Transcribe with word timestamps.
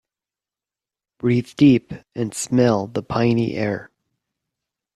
Breathe 1.19 1.53
deep 1.57 1.93
and 2.15 2.33
smell 2.33 2.87
the 2.87 3.03
piny 3.03 3.53
air. 3.53 3.91